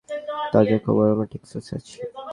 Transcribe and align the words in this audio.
তাজা 0.53 0.77
খবর, 0.85 1.05
আমরা 1.13 1.27
টেক্সাসে 1.31 1.71
আছি। 1.75 1.95